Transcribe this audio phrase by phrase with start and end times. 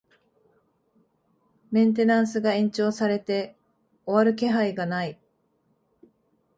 [1.69, 3.55] メンテナンスが延長されて
[4.05, 5.21] 終わる気配がない